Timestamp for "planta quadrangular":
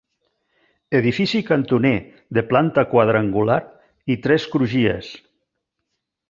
2.53-3.59